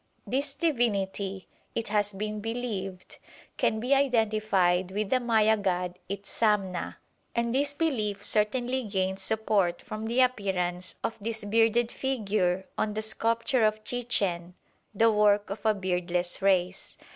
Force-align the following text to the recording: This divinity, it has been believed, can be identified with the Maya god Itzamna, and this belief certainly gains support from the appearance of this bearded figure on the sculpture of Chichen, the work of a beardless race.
This 0.25 0.55
divinity, 0.55 1.47
it 1.75 1.89
has 1.89 2.11
been 2.11 2.39
believed, 2.39 3.19
can 3.57 3.79
be 3.79 3.93
identified 3.93 4.89
with 4.89 5.11
the 5.11 5.19
Maya 5.19 5.55
god 5.55 5.99
Itzamna, 6.09 6.95
and 7.35 7.53
this 7.53 7.75
belief 7.75 8.25
certainly 8.25 8.81
gains 8.85 9.21
support 9.21 9.79
from 9.79 10.07
the 10.07 10.21
appearance 10.21 10.95
of 11.03 11.17
this 11.21 11.45
bearded 11.45 11.91
figure 11.91 12.65
on 12.79 12.95
the 12.95 13.03
sculpture 13.03 13.63
of 13.63 13.83
Chichen, 13.83 14.55
the 14.91 15.11
work 15.11 15.51
of 15.51 15.63
a 15.67 15.73
beardless 15.75 16.41
race. 16.41 16.97